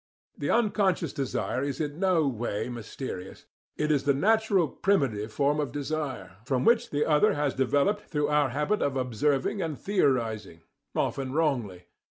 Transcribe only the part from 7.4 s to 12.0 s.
developed through our habit of observing and theorizing (often wrongly).